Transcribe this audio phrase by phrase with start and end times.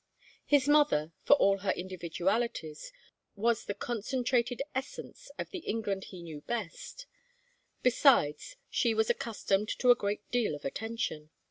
[0.47, 2.91] His mother, for all her individualities,
[3.35, 7.05] was the concentrated essence of the England he knew best.
[7.83, 11.29] Besides, she was accustomed to a great deal of attention.